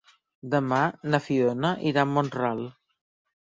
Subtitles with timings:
[0.53, 0.79] Demà
[1.15, 2.65] na Fiona irà a Mont-ral.